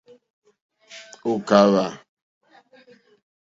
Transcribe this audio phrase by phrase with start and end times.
[1.29, 1.85] Ò kàwà.